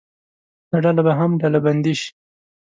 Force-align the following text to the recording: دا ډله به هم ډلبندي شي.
دا 0.69 0.77
ډله 0.83 1.01
به 1.05 1.13
هم 1.19 1.31
ډلبندي 1.41 1.93
شي. 2.01 2.09